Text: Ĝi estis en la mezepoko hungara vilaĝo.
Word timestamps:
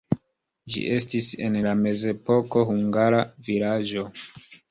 Ĝi 0.75 0.85
estis 0.93 1.27
en 1.47 1.57
la 1.65 1.75
mezepoko 1.83 2.65
hungara 2.71 3.23
vilaĝo. 3.51 4.09